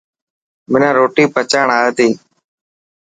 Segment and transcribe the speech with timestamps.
[0.71, 2.07] منا روٽي پچائڻ اي تي.